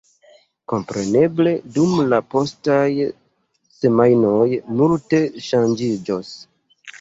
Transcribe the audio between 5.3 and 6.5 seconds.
ŝanĝiĝos.